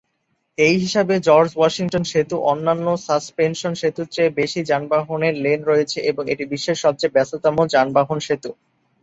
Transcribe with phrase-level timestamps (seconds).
[0.57, 6.43] এই হিসাবে, George Washington সেতু অন্যান্য সাসপেনশন সেতুর চেয়ে বেশি যানবাহনের লেন রয়েছে এবং এটি
[6.51, 8.49] বিশ্বের সবচেয়ে ব্যস্ততম যানবাহন সেতু।